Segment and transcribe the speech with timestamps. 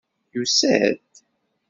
[0.35, 1.11] Yusa-d?